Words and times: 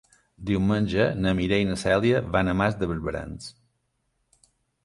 Diumenge 0.49 1.05
na 1.25 1.33
Mireia 1.41 1.65
i 1.67 1.69
na 1.73 1.77
Cèlia 1.83 2.21
van 2.37 2.49
a 2.49 2.57
Mas 2.63 2.81
de 2.81 2.91
Barberans. 2.93 3.55